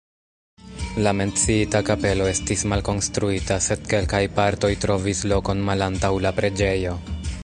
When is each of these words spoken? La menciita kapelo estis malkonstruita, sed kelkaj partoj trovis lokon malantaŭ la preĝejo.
La 1.07 1.11
menciita 1.17 1.81
kapelo 1.89 2.29
estis 2.29 2.63
malkonstruita, 2.71 3.57
sed 3.67 3.85
kelkaj 3.93 4.23
partoj 4.39 4.71
trovis 4.87 5.21
lokon 5.33 5.65
malantaŭ 5.69 6.11
la 6.27 6.33
preĝejo. 6.41 6.97